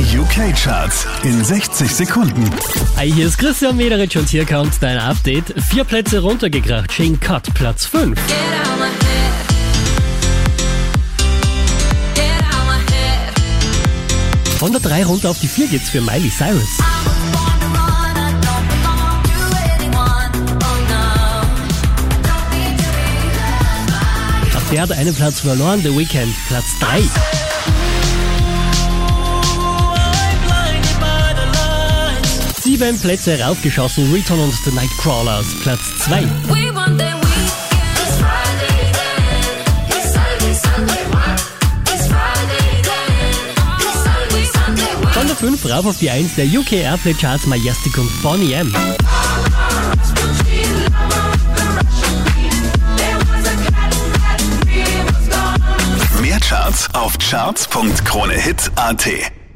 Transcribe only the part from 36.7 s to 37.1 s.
want